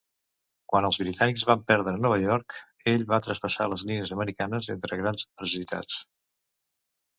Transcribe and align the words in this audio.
Quan 0.71 0.85
els 0.87 0.97
britànics 1.01 1.45
van 1.49 1.61
prendre 1.71 1.93
Nova 2.05 2.17
York 2.23 2.57
ell 2.93 3.05
va 3.13 3.21
traspassar 3.27 3.69
les 3.75 3.85
línies 3.91 4.15
americanes 4.19 4.73
entre 4.79 5.01
grans 5.05 5.29
adversitats. 5.31 6.03